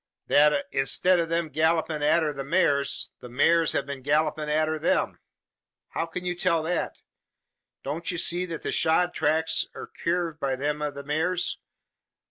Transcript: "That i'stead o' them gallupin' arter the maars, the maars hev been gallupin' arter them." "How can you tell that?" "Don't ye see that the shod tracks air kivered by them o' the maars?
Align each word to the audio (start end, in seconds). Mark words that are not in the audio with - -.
"That 0.25 0.65
i'stead 0.73 1.19
o' 1.19 1.25
them 1.27 1.49
gallupin' 1.49 2.01
arter 2.01 2.33
the 2.33 2.43
maars, 2.43 3.11
the 3.19 3.29
maars 3.29 3.73
hev 3.73 3.85
been 3.85 4.01
gallupin' 4.01 4.49
arter 4.49 4.79
them." 4.79 5.19
"How 5.89 6.07
can 6.07 6.25
you 6.25 6.33
tell 6.33 6.63
that?" 6.63 6.95
"Don't 7.83 8.09
ye 8.09 8.17
see 8.17 8.45
that 8.47 8.63
the 8.63 8.71
shod 8.71 9.13
tracks 9.13 9.63
air 9.75 9.85
kivered 9.85 10.39
by 10.39 10.55
them 10.55 10.81
o' 10.81 10.89
the 10.89 11.03
maars? 11.03 11.59